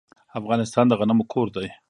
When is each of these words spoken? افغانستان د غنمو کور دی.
افغانستان 0.39 0.85
د 0.87 0.93
غنمو 0.99 1.25
کور 1.33 1.47
دی. 1.55 1.67